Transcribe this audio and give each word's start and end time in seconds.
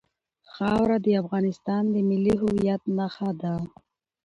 خاوره 0.53 0.97
د 1.05 1.07
افغانستان 1.21 1.83
د 1.93 1.95
ملي 2.09 2.35
هویت 2.41 2.81
نښه 2.97 3.29
ده. 3.41 3.53